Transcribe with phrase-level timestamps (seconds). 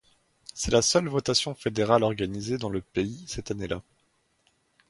[0.55, 3.83] C'est la seule votation fédérale organisée dans le pays cette année-là.